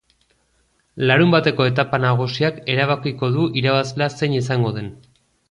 Larunbateko 1.09 1.67
etapa 1.71 1.99
nagusiak 2.05 2.57
erabakiko 2.77 3.31
du 3.37 3.47
irabazlea 3.63 4.09
zein 4.19 4.37
izango 4.41 4.75
den. 4.81 4.91